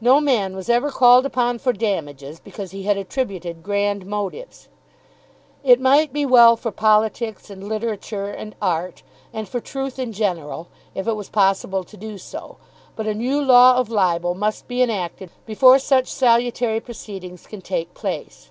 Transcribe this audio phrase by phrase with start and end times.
[0.00, 4.68] No man was ever called upon for damages because he had attributed grand motives.
[5.64, 9.02] It might be well for politics and literature and art,
[9.32, 12.58] and for truth in general, if it was possible to do so.
[12.94, 17.92] But a new law of libel must be enacted before such salutary proceedings can take
[17.92, 18.50] place.